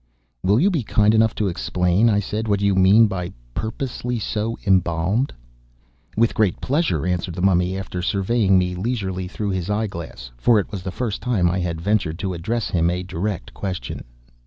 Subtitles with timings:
[0.41, 4.57] "Will you be kind enough to explain," I said, "what you mean by 'purposely so
[4.65, 5.31] embalmed'?"
[6.17, 10.71] "With great pleasure!" answered the Mummy, after surveying me leisurely through his eye glass—for it
[10.71, 14.03] was the first time I had ventured to address him a direct question.